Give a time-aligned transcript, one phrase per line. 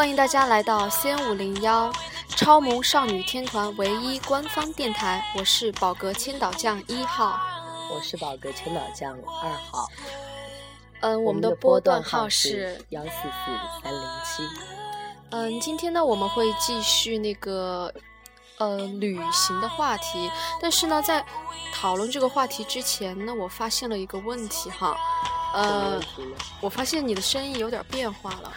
[0.00, 1.92] 欢迎大家来到 C 五零幺
[2.30, 7.38] 超萌少女天团唯一官方电台，我是宝格千岛酱一号，
[7.92, 9.86] 我是宝格千岛酱二号。
[11.00, 14.42] 嗯，我们的波段号是幺四四三零七。
[15.32, 17.92] 嗯，今天呢，我们会继续那个
[18.56, 20.30] 呃旅行的话题，
[20.62, 21.22] 但是呢，在
[21.74, 24.96] 讨论这个话题之前呢，我发现了一个问题哈，
[25.52, 26.00] 呃，
[26.62, 28.50] 我发现你的声音有点变化了。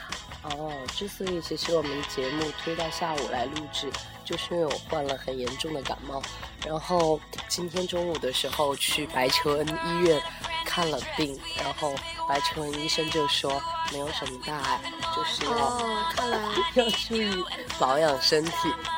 [0.44, 3.90] 哦，之所以其实我们节目推到下午来录制，
[4.26, 6.22] 就是因为我患了很严重的感冒，
[6.66, 10.22] 然后今天中午的时候去白求恩医院
[10.66, 11.94] 看了病，然后
[12.28, 14.82] 白求恩医生就说没有什么大碍，
[15.16, 15.78] 就是要
[16.16, 16.40] 看来
[16.76, 17.44] 要注意
[17.78, 18.52] 保养身体。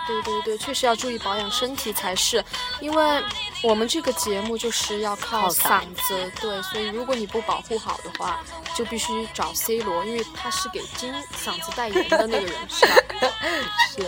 [0.08, 2.44] 对对对，确实要注意保养身体才是，
[2.80, 3.23] 因为
[3.64, 8.39] 我们这个节目就是要靠嗓子，对，所以如果你不保护好的话，
[8.76, 12.94] 就必须找 C 罗，因为他是给金嗓子代言的那个人，是吧？
[13.98, 14.08] 是。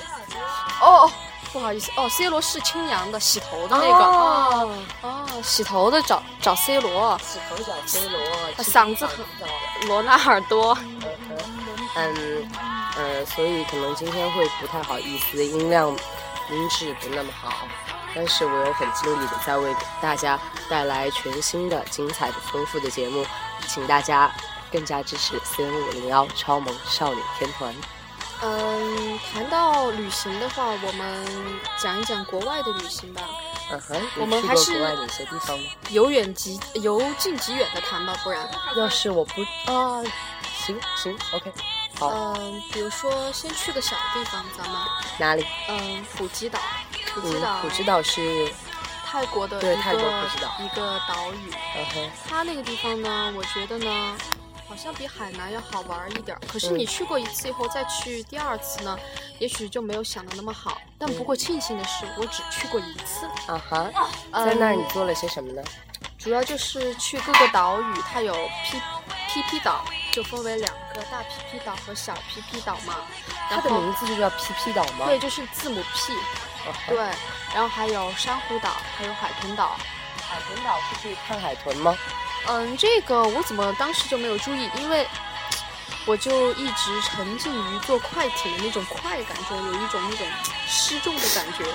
[0.81, 1.11] 哦，
[1.51, 8.19] 不好意思，哦，C 罗是青阳的洗头的那个，哦哦，洗头的找找 C 罗，洗头找 C 罗，
[8.63, 9.25] 嗓子很
[9.87, 10.77] 罗纳尔多，
[11.95, 12.49] 嗯。
[12.99, 15.87] 呃，所以可能今天会不太好意思，音量、
[16.49, 17.53] 音质不那么好，
[18.15, 23.23] 但是我又很尽力的在为大家带来全新的、精彩的、丰富的节目，
[23.67, 24.31] 请大家
[24.71, 27.71] 更加支持 C N 五零幺超萌少女天团。
[28.43, 31.25] 嗯，谈到旅行的话，我们
[31.77, 33.21] 讲一讲国外的旅行吧。
[33.71, 35.69] 嗯哼，我们还是国外哪些地方呢？
[35.89, 40.01] 由远及由近及远的谈吧，不然要是我不啊，
[40.65, 41.51] 行行，OK。
[41.99, 44.79] 嗯，比如说先去个小地方，咱们
[45.17, 45.45] 哪里？
[45.67, 46.59] 嗯，普吉岛。
[47.13, 48.53] 普吉岛，普吉岛是
[49.03, 51.51] 泰国的对泰国普吉岛一个岛屿。
[51.75, 54.46] 嗯哼，它那个地方呢，我觉得呢，好
[54.77, 56.37] 像比海南要好玩一点。
[56.47, 58.97] 可是你去过一次以后再去第二次呢，
[59.39, 60.79] 也许就没有想的那么好。
[60.97, 63.25] 但不过庆幸的是，我只去过一次。
[63.47, 63.89] 啊哈，
[64.45, 65.63] 在那儿你做了些什么呢？
[66.17, 68.33] 主要就是去各个岛屿，它有
[68.65, 68.79] P
[69.27, 69.83] P P 岛。
[70.13, 72.95] 就分为两个大 P P 岛和小 P P 岛嘛，
[73.51, 75.05] 它的名字就叫 P P 岛吗？
[75.05, 76.13] 对，就是字母 P。
[76.87, 76.97] 对，
[77.53, 79.77] 然后还有珊瑚岛，还有海豚岛。
[80.27, 81.95] 海豚岛是可以看海豚吗？
[82.47, 84.69] 嗯，这个我怎么当时就没有注意？
[84.79, 85.05] 因为
[86.05, 90.25] 我就一直沉浸于坐快艇的那种快感中，有一种那种
[90.67, 91.65] 失重的感觉，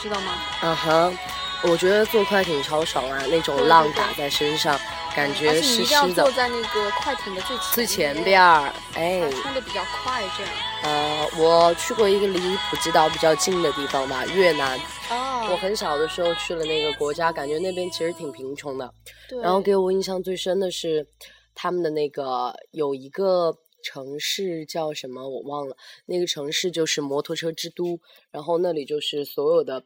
[0.00, 0.32] 知道吗？
[0.62, 1.18] 嗯哼，
[1.62, 4.78] 我觉得坐快艇超爽啊，那种浪打在身上。
[5.12, 6.22] 感觉湿湿的。
[6.22, 10.52] 坐在那个快艇的最最前边儿，哎，冲的比较快，这样。
[10.84, 14.78] 呃，我去过一个离普吉岛比较近的地方吧，越南。
[15.10, 15.29] 哦。
[15.48, 18.92] 我很小的时候去了那个国家，感觉那边其实挺贫穷的。
[19.28, 19.40] 对。
[19.40, 21.06] 然后给我印象最深的是，
[21.54, 27.98] 他们的那个有一个城市叫什么我忘了，那个城市就是摩托车之都，
[28.30, 29.84] 然后那里就是所有的。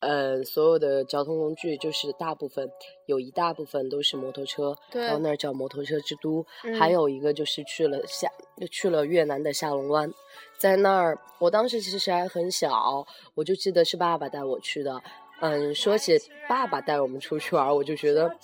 [0.00, 2.70] 呃，所有的交通工具就是大部分
[3.06, 6.44] 有一大部分都是摩托车，然后那儿叫摩托车之都。
[6.78, 8.30] 还有一个就是去了下
[8.70, 10.12] 去了越南的下龙湾，
[10.58, 15.02] 在那儿，我当时其实还很小，我就记得是爸爸带我去的。
[15.40, 18.34] 嗯，说起爸爸带我们出去玩，我就觉得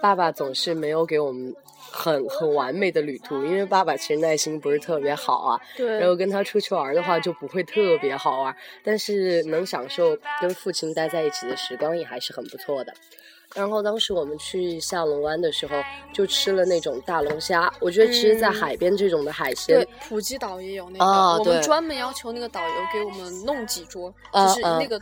[0.00, 1.54] 爸爸总是没有给我们
[1.90, 5.60] 很很完美的旅途，因为爸爸其实耐心不是特别好啊。
[5.76, 5.98] 对。
[5.98, 8.54] 然后跟他出去玩的话就不会特别好玩，
[8.84, 12.92] 但是能享受跟父亲待在一起的时光也还是很不错的。
[13.54, 15.74] 然后当时我们去下龙湾的时候，
[16.12, 17.72] 就吃了那种大龙虾。
[17.80, 21.04] 我觉得其实，在海边这种的海鲜，对，普吉岛也有那个，
[21.38, 25.00] 我们专门要求那个导游给我们弄几桌，就是那个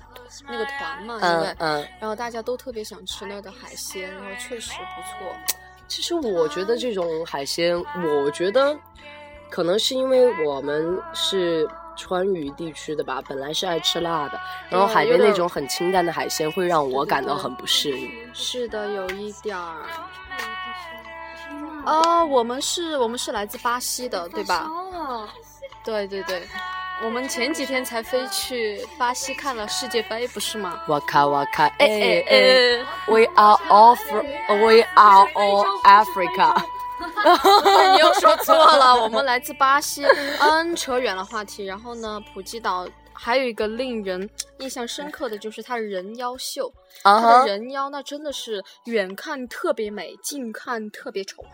[0.49, 1.55] 那个团嘛，因为，
[2.00, 5.33] 然后大家都特别想吃那儿的海鲜，然后确实不错。
[5.86, 8.77] 其实我觉得这种海鲜，我觉得
[9.48, 11.69] 可能是因为我们是。
[12.01, 18.11] 川渝地区的吧，本来是爱吃辣的，然后海边那种很清淡的海鲜会让我感到很不适应。
[18.33, 19.77] 是的，有一点儿。
[21.85, 24.67] 哦，我们是，我们是来自巴西的，对吧？
[25.85, 26.43] 对对对，
[27.03, 30.81] 我们前几天才飞去巴西看了世界杯，不是吗？
[30.89, 36.63] 哇卡哇卡，哎哎哎，We are all from，We are all Africa。
[37.93, 40.05] 你又说错了，我们来自巴西。
[40.41, 41.65] 嗯，扯远了话题。
[41.65, 46.73] 然后呢，普吉岛还有一个令人印象深刻的就是它人妖秀。
[47.03, 51.45] 它的人妖那真的是远看特别美，近看特别丑。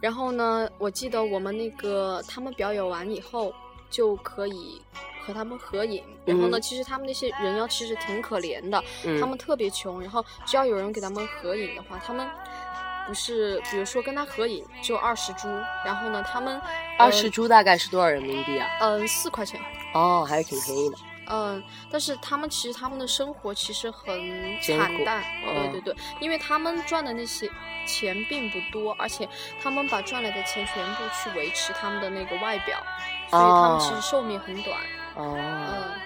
[0.00, 3.52] 然后呢，我记得我们那个他们表演完以后
[3.90, 4.80] 就可以
[5.24, 6.02] 和他们合影。
[6.24, 8.82] 然后呢，其实他们那些人妖其实挺可怜的，
[9.20, 10.00] 他们特别穷。
[10.00, 12.26] 然后只要有人给他们合影的话，他们。
[13.06, 15.48] 不是，比如说跟他合影就二十株，
[15.84, 16.60] 然后呢，他们
[16.98, 18.68] 二十株大概是多少人民币啊？
[18.80, 19.60] 嗯，四块钱。
[19.94, 20.96] 哦，还是挺便宜的。
[21.28, 27.50] 嗯，但是他们其实他们的生活其实很惨淡，对对对，因为他们赚的那些
[27.86, 29.28] 钱并不多，而且
[29.62, 32.78] 他们把赚来的钱全部去维持他们的那个外表，
[33.28, 34.78] 所以他们其实寿命很短。
[35.14, 35.36] 哦。
[35.36, 36.00] 嗯。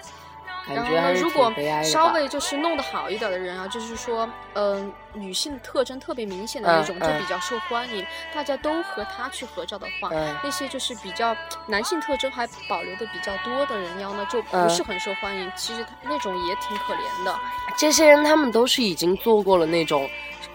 [0.67, 1.51] 然后呢，如果
[1.83, 8.05] 稍微就是弄得好一点的人啊，就是说，嗯，女性特征特别明显的那种，就比较受欢迎。
[8.33, 10.09] 大家都和她去合照的话，
[10.43, 11.35] 那些就是比较
[11.65, 15.51] 男性特征还保留的比较多的人妖呢，就不是很受欢迎。
[15.55, 17.35] 其实那种也挺可怜的。
[17.75, 20.09] 这些人他们都是已经做过了那种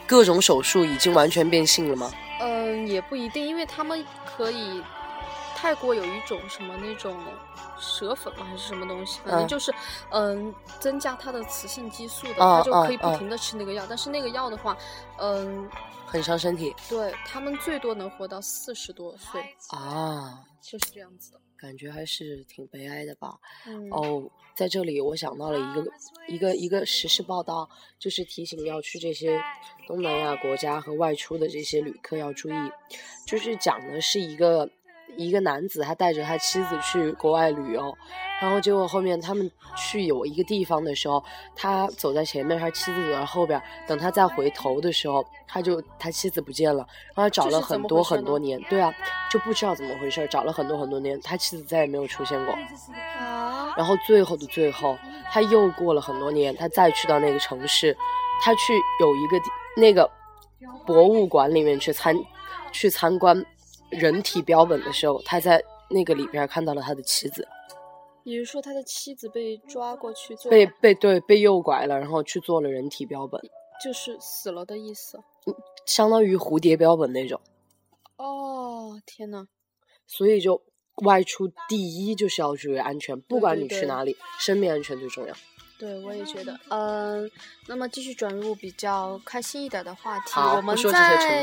[0.06, 2.10] 各种手术，已经完全变性了吗？
[2.40, 4.82] 嗯，也不一定，因为他们可以。
[5.56, 7.18] 泰国有一种什么那种
[7.80, 8.44] 蛇粉吗？
[8.44, 9.20] 还是什么东西？
[9.24, 9.74] 反正就是，
[10.10, 13.86] 嗯，增加它的雌性激素的，它就可以不停的吃那个药。
[13.88, 14.76] 但是那个药的话，
[15.18, 15.68] 嗯，
[16.04, 16.76] 很伤身体。
[16.90, 21.40] 对他们最多能活到四十多岁啊，就是这样子的。
[21.56, 23.34] 感觉还是挺悲哀的吧？
[23.90, 24.22] 哦，
[24.54, 25.86] 在这里我想到了一个
[26.28, 27.68] 一个一个实时报道，
[27.98, 29.42] 就是提醒要去这些
[29.88, 32.70] 东南亚国家和外出的这些旅客要注意，
[33.26, 34.70] 就是讲的是一个。
[35.16, 37.96] 一个男子，他带着他妻子去国外旅游，
[38.40, 41.22] 然后结果后面他们去有一个地方的时候，
[41.54, 43.60] 他走在前面，他妻子走在后边。
[43.86, 48.92] 等他再回头的时候，他就他妻子不见了，然后找了很多很多年，对啊，
[49.30, 52.54] 就不知道怎么回事，找了很多很多年，他妻子再也没有出现过。
[53.18, 53.72] 啊！
[53.76, 54.98] 然后最后的最后，
[55.30, 57.96] 他又过了很多年，他再去到那个城市，
[58.42, 59.40] 他去有一个
[59.76, 60.10] 那个
[60.84, 62.14] 博物馆里面去参
[62.72, 63.44] 去参观。
[63.90, 67.46] 人体标本的时候，他在那个里边看到了他的妻子。
[68.24, 73.40] 也就是说，他的妻子被抓过去做被被对被诱拐了，然后去做了人体标本，
[73.84, 75.20] 就是死了的意思。
[75.84, 77.40] 相当于蝴蝶标本那种。
[78.16, 79.46] 哦，天呐，
[80.08, 80.60] 所以就
[81.04, 85.34] 外出第一就是要注意安全，不管你去哪里，生命安全最重要。
[85.78, 86.58] 对，我也觉得。
[86.68, 87.30] 嗯，
[87.66, 91.40] 那么继续转入比较开心一点的话题，我们再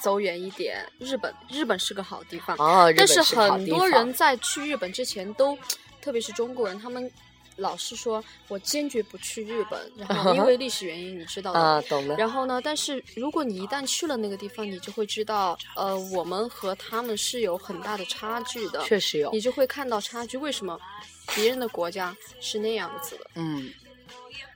[0.00, 0.84] 走远一点。
[0.98, 2.56] 日本，日本是个好地方。
[2.58, 5.58] 哦，但是很多人在去日本之前都，
[6.00, 7.10] 特别是中国人，他们
[7.56, 11.58] 老是说我坚决不去日本，然后因为 历史原因，你知道的。
[11.58, 12.16] 啊，懂了。
[12.16, 18.82] 然后呢，但是如果你一旦去了那个地方，你就会知道，呃，我们和他们是有很大的差距的。
[18.84, 19.32] 确实有。
[19.32, 20.78] 你就会看到差距，为什么？
[21.34, 23.70] 别人的国家是那样子的，嗯，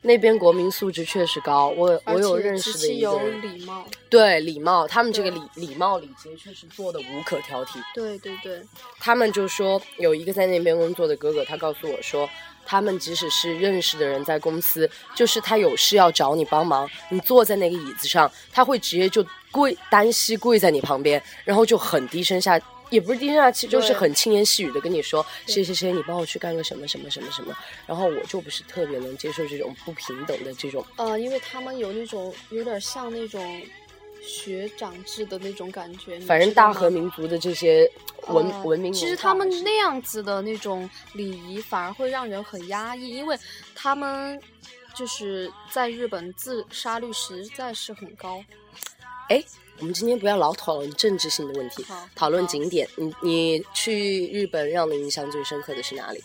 [0.02, 1.68] 那边国民素质确实高。
[1.68, 7.82] 我我有认识的一个有礼貌，对礼貌，他们这个礼礼貌礼节确实做的无可挑剔。
[7.94, 8.62] 对对对，
[9.00, 12.28] 他们就说有一个在那边工作的哥哥，他告诉我说，
[12.64, 22.60] 他们即使是认识的人在公司，就是他有事要找你帮忙，你坐在那个椅子上，他会直接就跪单膝跪在你旁边，然后就很低声下。
[22.90, 27.56] 也不是低声下气，就是很轻言细语的跟你说，谁谁谁，你帮我去干个什么什么什么什么。
[27.86, 30.84] 然后我就不是特别能接受这种不平等的这种。
[30.96, 33.62] 呃，因为他们有那种有点像那种
[34.22, 36.18] 学长制的那种感觉。
[36.20, 37.90] 反正大和民族的这些
[38.28, 43.38] 文文明，其实他们那样子的那种礼仪反而会让人很压抑，因为
[43.74, 44.40] 他们
[44.94, 48.42] 就是在日本自杀率实在是很高。
[49.28, 49.44] 哎。
[49.80, 52.88] 我们今天不要老讨论政治性的问题，讨论景点。
[52.96, 56.22] 你你去日本让你印象最深刻的是哪里？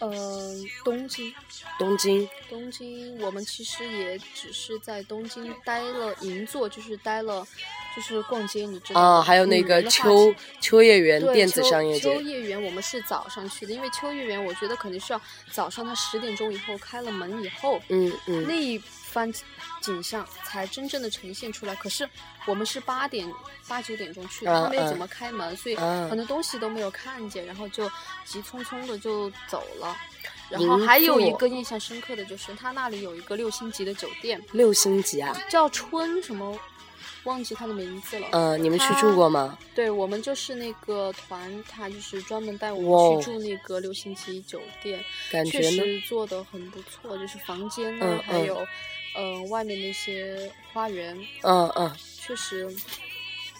[0.00, 1.32] 嗯，东京。
[1.78, 2.28] 东京。
[2.48, 7.46] 东京，我们其实也只是在东京待了银座，就是待了，
[7.94, 12.14] 就是逛街，你知道啊，还有那个秋秋叶原电子商业街。
[12.14, 15.20] 秋叶原我们是早上去的，因为秋叶原我觉得肯定是要
[15.50, 19.32] 早上它十点钟以后开了门以后，嗯嗯，那一番
[19.80, 21.74] 景象才真正的呈现出来。
[21.76, 22.08] 可是
[22.46, 23.30] 我们是八点
[23.68, 27.88] 八九点钟去的，他没有怎么开门，所以很多东西都没有看见，然后就
[28.24, 29.96] 急匆匆的就走了。
[30.50, 34.40] 然后还有一个印象深刻的就是，他那里有一个六星级的酒店。
[34.52, 35.34] 六星级啊？
[35.48, 36.56] 叫春什么？
[37.24, 38.28] 忘记他的名字了。
[38.32, 39.58] 呃，你们去住过吗？
[39.74, 45.04] 对，我们就是那个团，他就是专门带我们去住那个六星级酒店，
[45.50, 48.66] 确实做的很不错，就是房间呢，还有。
[49.16, 52.68] 嗯，外面那些花园，嗯嗯，确实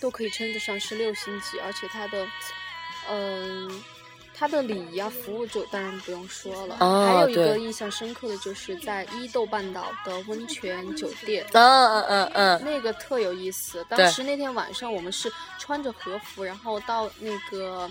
[0.00, 2.26] 都可以称得上是六星级，而且它的，
[3.08, 3.84] 嗯，
[4.36, 6.76] 它的礼仪啊、服务就当然不用说了。
[6.78, 11.46] 还有一个印象深刻的就是在伊豆半岛的温泉酒店。
[11.52, 13.86] 嗯嗯嗯嗯，那个特有意思。
[13.88, 17.90] 当时那天晚上我们是穿着和服，然后到那个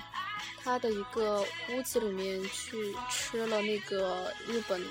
[0.64, 4.84] 他的一个屋子里面去吃了那个日本。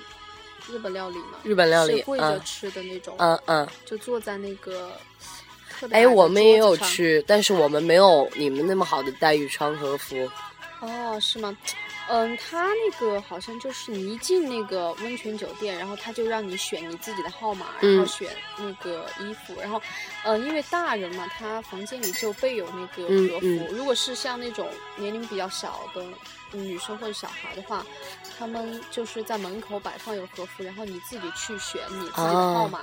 [0.70, 4.92] 日本料理嘛，日本料理是跪着吃的那种，嗯嗯，就坐在那个
[5.68, 6.76] 特别矮哎，我们也有。
[6.76, 10.14] 去，但是我们没有你们那么好的待遇穿和服。
[10.82, 11.56] 哦，是吗？
[12.08, 19.80] 嗯，他那个好像就是你一进那个温泉酒店，然后他就让你选你自己的号码，然后嗯选那个衣服，然后，
[20.24, 23.46] 嗯，因为大人嘛，他房间里就备有那个嗯和服。
[23.46, 26.04] 嗯如果是像那种年龄比较小的
[26.50, 27.86] 女生或者小孩的话，
[28.36, 32.80] 他们就是在门口摆放有和服，然后你自己去选你自己的号哦码。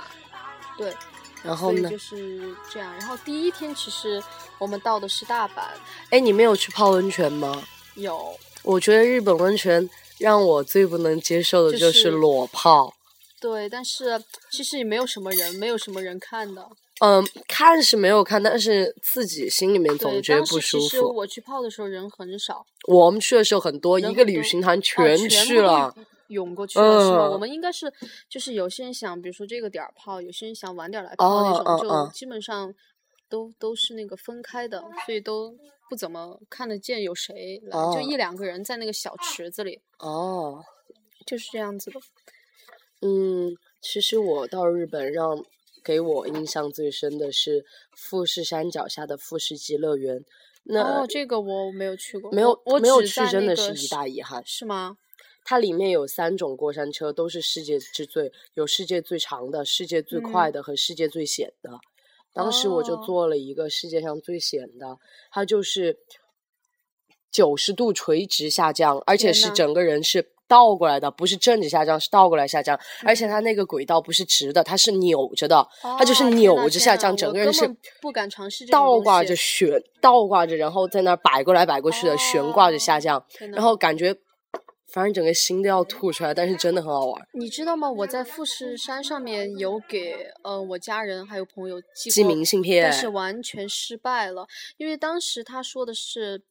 [0.78, 0.96] 对，
[1.42, 1.98] 然后呢就？
[1.98, 2.90] 是这样。
[2.96, 4.22] 然后第一天其实
[4.56, 5.60] 我们到的是大阪，
[6.08, 7.62] 哎，你没有去泡温泉吗？
[7.94, 12.94] 有我觉得日本温泉让我最不能接受的就就是是裸泡。
[13.40, 16.68] 对，但是其实也没有什么人，没有什么人看的。
[17.00, 20.84] 嗯，看是没有看，但是自己心里面总对，觉得当时不舒服。
[20.84, 25.94] 其实我去泡的时候人很少，我们去的时候很多，一个旅行团全全部都去了。
[26.28, 27.28] 涌过去了，是吗？
[27.30, 27.92] 我嗯们应该是
[28.28, 32.72] 就是有些人想，比如说这个点儿泡，有些人想晚点儿来泡那哦种，嗯嗯就基本上
[33.30, 35.56] 都都是那个分开的，所以都
[35.88, 40.62] 不怎么看得见有谁来，就哦一两个人在那个小池子里，哦，
[41.24, 42.00] 就是这样子的。
[43.00, 45.42] 嗯，其实我到日本让
[45.82, 47.64] 给我印象最深的是
[47.96, 50.22] 富士山脚下的富士急乐园。
[50.64, 54.42] 那哦，这个我没有去过，没有没有去，真的是一大遗憾。
[54.44, 54.98] 是吗？
[55.42, 61.80] 它里面有三种过山车，都是世界之最，有世界最长的、世界最快嗯的和世界最险的。
[62.32, 63.02] 当时我就哦。
[63.04, 64.98] 做了一个世界上最险的，
[65.30, 65.98] 它就是
[67.30, 72.78] 九十度垂直下降，而且是整个人是倒过来的，不是正着下降，是倒过来下降。
[73.04, 77.68] 而且嗯它那个轨道不是直的，它是扭着的，它就是扭着下降，整个人是
[78.00, 84.16] 不敢尝试倒挂着悬，倒挂着，然后在那儿摆过来摆过去的，悬挂着下哦降，然后感觉
[84.92, 87.28] 反正整个心都要吐出来，但是真的很好玩。
[87.32, 87.90] 你知道吗？
[87.90, 96.42] 我在富士山上面有给呃我家人还有朋友寄寄明信片但是完全失败了，因为当时他说的是，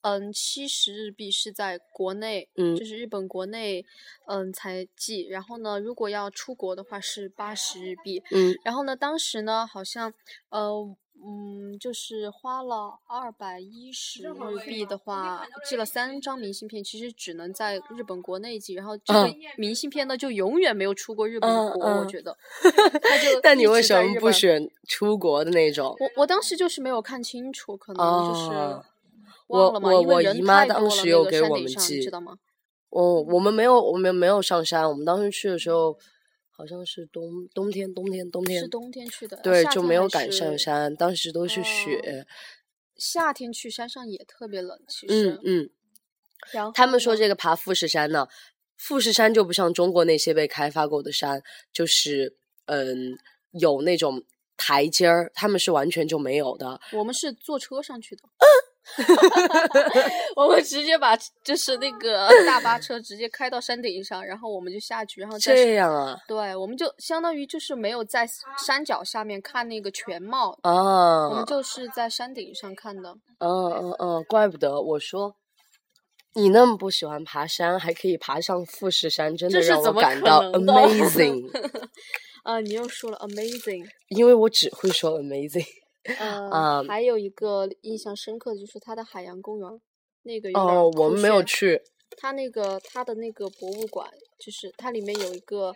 [0.00, 3.84] 嗯，七十日币是在国内，嗯就是日本国内，
[4.26, 10.12] 嗯才寄，然后呢，如果要出国的话是八十日币，嗯，然后呢，当时呢好像，
[10.50, 10.96] 呃。
[11.24, 22.36] 嗯，就是花了二百一十日币的话，寄了三张明信片，其实只能在日本国内寄，然后这个嗯明信片呢就永远没有出过日本我嗯觉得。
[23.02, 25.96] 他就但你为什么不选出国的那种？
[26.00, 28.84] 我我当时就是没有看清楚，可能就是哦
[29.46, 32.36] 忘了嘛，我因为姨妈太多了当时有给我们山顶上，你寄知道吗？
[32.90, 34.88] 哦，我们没有，我们没有上山。
[34.88, 35.96] 我们当时去的时候，
[36.62, 40.56] 好像是冬冬天，冬天，冬天是，冬天去的，对，就没有赶上。
[40.56, 40.94] 山。
[40.94, 42.26] 当时都是哦雪。
[42.96, 45.40] 夏天去山上也特别冷，其嗯实。
[45.44, 45.70] 嗯，
[46.52, 48.28] 然后他们说这个爬富士山呢，
[48.76, 51.42] 富士山就不像中国那些被开发过的山，
[51.72, 53.18] 就是嗯
[53.50, 54.22] 有那种
[54.56, 56.80] 台阶儿，他们是完全就没有的。
[56.92, 58.22] 我们是坐车上去的，
[60.36, 68.26] 我们直接把就是那个 大巴车直接开到山顶上，然后我们就下去，然后这样啊对，我们就相当于就是没有在
[68.58, 71.28] 山脚下面看那个全貌，啊！
[71.28, 73.14] 我们就是在山顶上看的。
[73.38, 75.34] 嗯嗯嗯，怪不得我说
[76.34, 81.48] 你那么不喜欢爬山，还可以爬上富士山，真的让我感到 amazing。
[82.42, 85.81] 啊，你又说了 amazing，因为我只会说 amazing。
[86.18, 89.80] 呃，啊还有一个印象深刻的就是它的海洋公园，
[90.22, 91.82] 那个哦，我们没有去。
[92.16, 95.74] 它那个它的那个博物馆，就是它里面有一个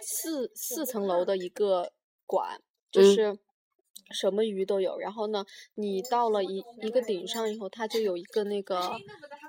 [0.00, 1.92] 四四层楼的一个
[2.24, 3.38] 馆，就嗯是
[4.12, 4.98] 什么鱼都有。
[4.98, 5.44] 然后呢，
[5.74, 8.78] 你到了一一个顶上以后，它就有一个那个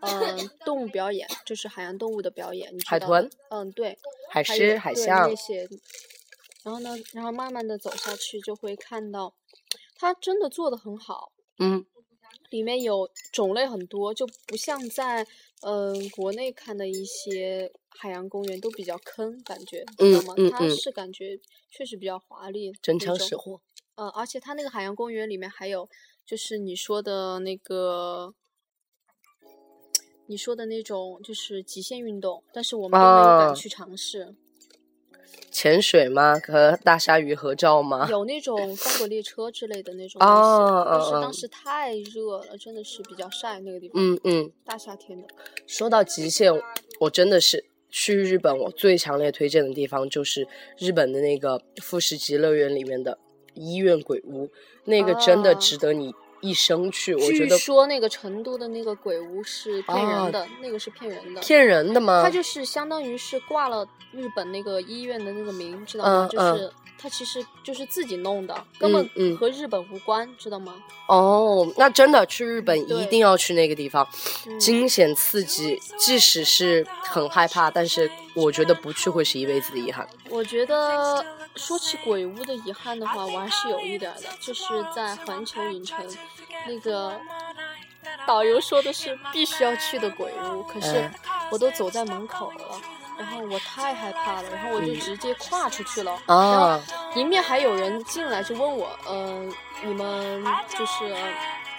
[0.02, 3.30] 呃动物表演，就是海洋动物的表演，你知道海豚？
[3.50, 3.98] 嗯，对，
[4.30, 5.70] 海狮、海对象那，些。
[6.64, 9.34] 然后呢，然后慢慢的走下去，就会看到，
[9.98, 11.32] 它真的做的很好。
[11.60, 11.86] 嗯，
[12.50, 15.24] 里面有种类很多，就不像在
[15.62, 20.34] 嗯、呃国内看的一些海洋公园都比较坑，感觉知道吗？
[20.36, 21.40] 它嗯嗯嗯是感觉
[21.70, 23.60] 确实比较华丽，真枪实货。
[23.96, 25.90] 呃，而且它那个海洋公园里面还有
[26.26, 28.34] 就是你说的那个。
[30.30, 34.36] 你说的那种就是极限运动，但是我们都没有敢啊去尝试。
[35.52, 36.40] 潜水吗？
[36.46, 38.08] 和大鲨鱼合照吗？
[38.10, 44.52] 有那种翻滚列车之类的那种东西，哦但是当时太热了，真的是比较晒那个地方，嗯嗯。
[44.66, 45.28] 大夏天的。
[45.66, 46.52] 说到极限，
[47.00, 53.18] 我真的是去日本，我最强烈推荐的地方就是日本的那个富士急乐园里面的
[53.54, 54.50] 医院鬼屋，
[54.86, 57.14] 那个真的哦值得你一生去。
[57.16, 61.42] 我觉得说那个成都的那个鬼屋是骗人的，那个是骗人的。
[61.42, 62.22] 骗人的吗？
[62.24, 66.28] 他就是相当于是挂了日本那个医院的那个名，知道吗？
[66.32, 66.72] 就是。
[67.00, 70.74] 他其实就是自己弄的，根本和日本无关，知道吗？
[71.08, 74.08] 哦，那真的去日本一定要去那个地方，
[74.60, 80.08] 惊险刺激，即使是很害怕，但是我觉得不去会是一辈子的遗憾。
[80.30, 81.24] 我觉得
[81.56, 84.64] 说起鬼屋的遗憾的话，我还是有一点的，就是
[84.96, 85.98] 在环球影城
[86.66, 87.14] 那个
[88.26, 91.10] 导游说的是必须要去的鬼屋，可是
[91.52, 92.82] 我都走在门口了。
[93.18, 96.20] 然后我太害怕了，然后我就直接跨出去了。
[96.28, 96.80] 啊！
[97.16, 99.52] 迎面还有人进来就问我，嗯，
[99.84, 101.16] 你们就是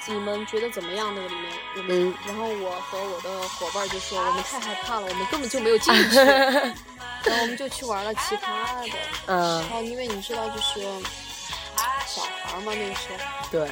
[0.07, 1.14] 你们觉得怎么样？
[1.14, 6.16] 那个里面，我们，然后我和我的伙伴就说，我们太害怕了，我们根本就没有进去。
[7.25, 8.90] 然后我们就去玩了其他的。
[9.26, 9.61] 嗯。
[9.61, 10.80] 然后因为你知道，就是
[12.07, 13.49] 小孩嘛，那个时候。
[13.50, 13.68] 对。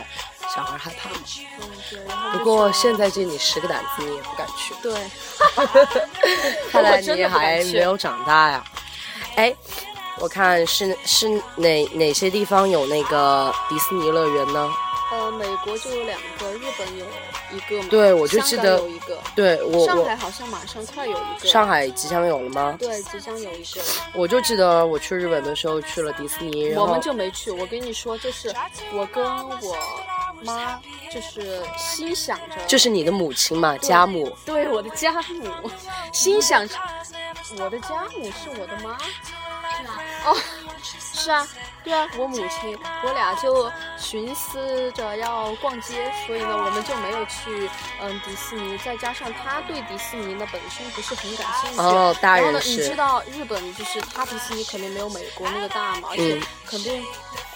[0.57, 1.17] 小孩害怕吗？
[1.61, 2.39] 嗯，对。
[2.39, 4.75] 不过现在借你十个胆子，你也不敢去。
[4.83, 4.95] 对。
[6.73, 8.65] 看来你还没有长大呀。
[9.37, 9.55] 哎，
[10.19, 14.73] 我看是是哪哪些地方有那个迪士尼乐园呢？
[15.13, 17.05] 呃，美国就有两个，日本有
[17.53, 17.89] 一个嘛。
[17.91, 19.17] 对，我就记得有一个。
[19.37, 19.87] 对我。
[19.87, 21.47] 上海好像马上快有一个。
[21.47, 22.75] 上海即将有了吗？
[22.79, 23.81] 对，即将有一个。
[24.15, 27.53] 我就记得我去日本的时候去了迪士尼，我们就没去。
[27.53, 28.53] 我跟你说，就是
[28.93, 29.77] 我跟我。
[30.45, 30.81] 妈
[31.12, 34.37] 就是心想着，就是你的母亲嘛，家母。
[34.45, 35.71] 对，我的家母，
[36.12, 36.75] 心想着，
[37.59, 38.99] 我的家母是我的妈。
[38.99, 40.00] 是啊。
[40.26, 40.37] 哦，
[41.14, 41.49] 是啊，
[41.87, 48.76] 对啊，我母亲，我俩就寻思着要逛街，所以呢，我们就没有去嗯迪士尼。
[48.78, 51.78] 再加上他对迪士尼呢本身不是很感兴趣。
[51.78, 52.71] 哦，大人是。
[52.71, 57.00] 你知道日本就是他迪士尼肯定没有美国那个大嘛，而且肯定。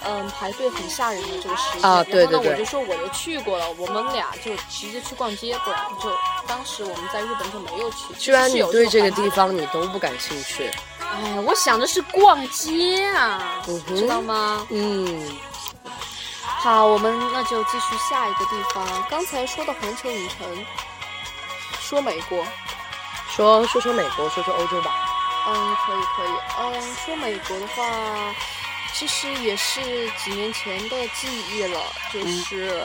[0.03, 6.11] 嗯，排队很吓人的这个时间，然后呢，我就说我就去过了，我们俩就直接去逛街，不然就
[6.47, 8.15] 当时我们在日本就没有去。
[8.17, 10.71] 居然你对这个地方你都不感兴趣？
[11.13, 14.67] 哎，我想的是逛街啊，知道吗？
[14.71, 15.31] 嗯。
[16.43, 18.87] 好，我们那就继续下一个地方。
[19.09, 20.67] 刚才说到环球影城，
[21.81, 22.45] 说美国，
[23.35, 24.91] 说说说美国，说说欧洲吧。
[25.49, 26.35] 嗯，可以可以。
[26.59, 27.83] 嗯，说美国的话。
[28.93, 29.81] 其实也是
[30.23, 31.81] 几年前的记忆了，
[32.13, 32.83] 就是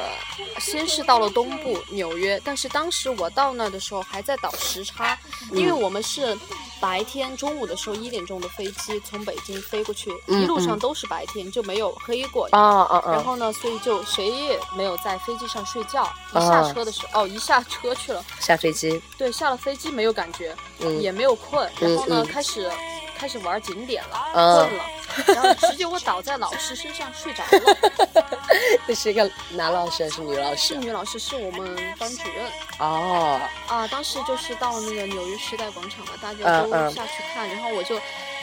[0.60, 5.18] 先是到了东部纽约，但是当时我到那的时候还在倒时差，
[5.52, 6.38] 因为我们是
[6.80, 13.12] 白天中午的时候一点钟的飞机从北京飞过去，一路上都是白天就没有黑过啊啊啊！
[13.12, 20.56] 然后呢，所以就谁也没有在飞机上睡觉，一下车的时候哦，一下车去了，下飞机，对，下了飞机没有感觉，
[21.02, 22.72] 也没有困，然后呢开始。
[23.18, 24.84] 开始玩景点了，困了，
[25.28, 28.38] 然后直接我倒在老师身上睡着了。
[28.88, 30.68] 这是一个男老师还是女老师？
[30.68, 32.46] 是女老师，是我们班主任。
[32.80, 33.40] 哦。
[33.68, 38.00] 啊，当时就是到那个纽约时代广场嘛，大家都下去看，然后我就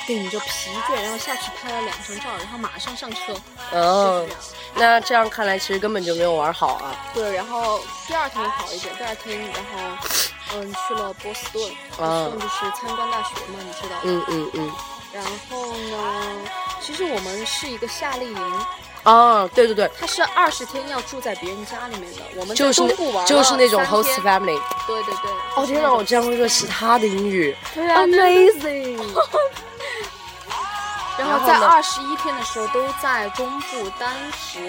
[0.06, 3.34] 顶着疲倦，然后下去拍了两张照，然后马上上车。
[3.72, 4.26] 哦。
[4.74, 6.94] 那这样看来，其实根本就没有玩好啊。
[7.14, 10.06] 对，然后第二天好一点，第二天然后。
[10.54, 14.70] 嗯，去了波士顿，波士顿就是参观大学嘛，你知道嗯嗯嗯。
[15.12, 15.96] 然后呢，
[16.80, 18.60] 其实我们是一个夏令营。
[19.04, 19.90] 哦，对对对。
[19.98, 22.80] 他是二十天要住在别人家里面的，我们就是
[23.26, 24.60] 就是那种 host family。
[24.86, 25.30] 对对对。
[25.56, 27.54] 哦天哪，我竟然会说其他的英语。
[27.74, 29.00] 对啊，amazing。
[31.18, 34.60] 然后在二十一天的时候都在中部丹佛，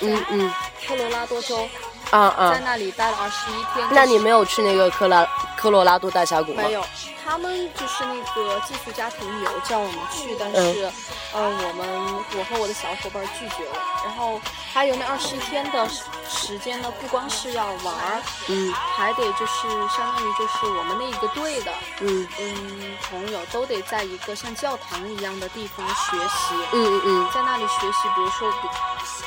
[0.00, 0.52] 嗯嗯，
[0.86, 1.68] 科罗拉多州。
[2.10, 3.86] 啊啊，在那里待了二十一天。
[3.90, 5.24] 那你没有去那个科拉
[5.56, 6.62] 科罗拉多大峡谷吗？
[6.64, 6.84] 没有，
[7.30, 10.90] 他们就是那个寄宿家庭有叫我们去，但是，
[11.32, 13.76] 嗯，我们我和我的小伙伴拒绝了。
[14.04, 14.40] 然后
[14.72, 15.88] 还有那二十一天的
[16.28, 22.26] 时间呢，不光是要玩儿，嗯，还得就是相当于就是我们那一个队的，嗯。
[22.40, 28.52] 嗯，朋友都得在一个像教堂一样的地方学习，嗯嗯嗯，在那里学习，比如说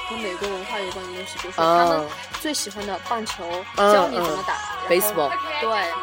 [0.09, 2.05] 跟美国文化有关的东西，比如说他们
[2.41, 4.55] 最喜欢的棒球，教你怎么打
[4.89, 5.93] ，baseball，对，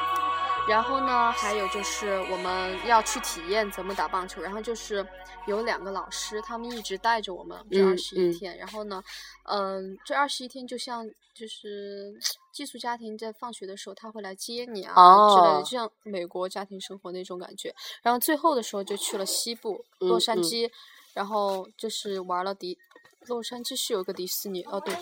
[0.69, 5.05] 然后呢，还有就是我们要去体验怎么打棒球，然后就是
[5.47, 9.03] 有两个老师，他们一直带着我们这二十一天，然后呢，
[9.45, 12.15] 嗯，这二十一天就像就是
[12.53, 14.95] 寄宿家庭在放学的时候他会来接你啊
[15.31, 20.71] 之类的，就像美国家庭生活那种感觉，然后最后的时候就去了西部洛杉矶，
[21.15, 22.79] 然后就是玩了迪。
[23.27, 24.97] 洛杉矶是有个迪士尼哦，对，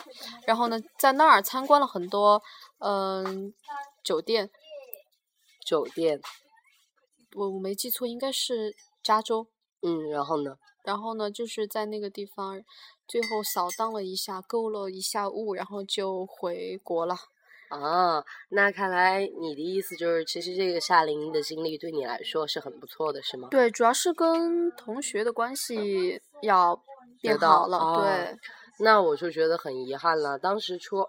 [0.44, 2.42] 然后呢，在那儿参观了很多，
[2.79, 3.55] 嗯，
[4.03, 4.51] 酒店，
[5.68, 6.18] 酒店，
[7.35, 9.46] 我我没记错，应该是加州。
[9.83, 10.57] 嗯，然后呢？
[10.83, 12.62] 然后呢，就是在那个地方，
[13.07, 17.14] 最后扫荡了一下，购了一下物，然后就回国了。
[17.68, 23.48] 啊，那看来你的意思就是，其实这个夏令营的经历对你来说是很不错的，是吗？
[23.50, 26.83] 对，主要是跟同学的关系要
[27.20, 28.00] 变好了。
[28.00, 28.38] 对，
[28.78, 30.38] 那我就觉得很遗憾了。
[30.38, 31.07] 当时初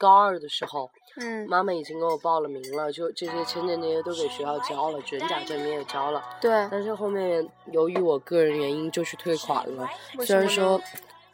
[0.00, 6.20] 高二的时候，嗯，妈妈已经给我报了名了，就这些签证那些都给学校交了，准假证明也交了。
[6.40, 6.50] 对。
[6.70, 9.86] 但是后面由于我个人原因，就是退款了。
[10.26, 10.80] 虽然说。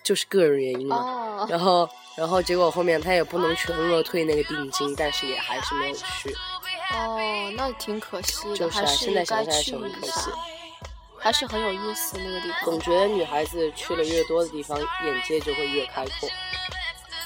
[0.07, 6.33] 就是个人原因嘛，然后，然后结果后面他也不能全额退那个定金，但是也还是没有去。
[6.95, 7.19] 哦，
[7.57, 10.31] 那挺可惜的，还是该去一下。
[11.19, 12.65] 还是很有意思那个地方。
[12.67, 16.29] 总觉得女孩子去了越多的地方，眼界就会越开阔。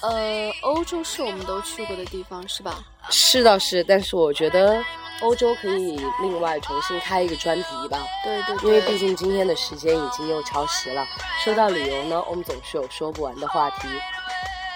[0.02, 2.78] 呃，欧洲是我们都去过的地方，是吧？
[3.10, 4.82] 是倒是，但是我觉得
[5.20, 7.98] 欧洲可以另外重新开一个专题吧。
[8.24, 8.56] 对对。
[8.66, 11.06] 因为毕竟今天的时间已经又超时了。
[11.44, 13.88] 说到旅游呢，我们总是有说不完的话题。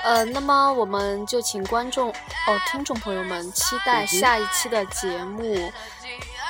[0.02, 5.56] 呃，那么我们就请观众哦，听众朋友们期待下一期的节目《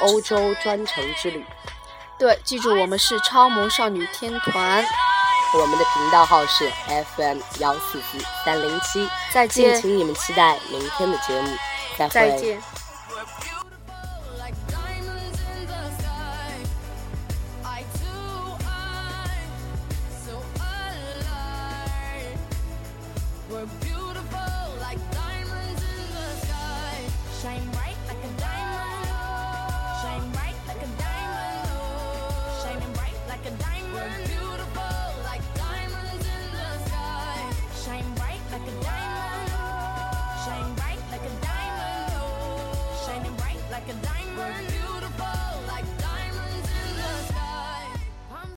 [0.01, 1.39] 欧洲专程之旅》。
[2.19, 4.85] 对，记住我们是超萌少女天团。
[5.57, 6.69] 我们的频道号是
[7.17, 11.57] FM 幺四四三零七，再见，请你们期待明天的节目，
[11.97, 12.11] 再会。
[12.13, 12.61] 再见。